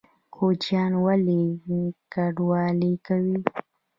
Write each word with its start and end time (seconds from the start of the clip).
کوچیان 0.35 0.91
ولې 1.05 1.41
کډوالي 2.13 2.93
کوي؟ 3.05 3.37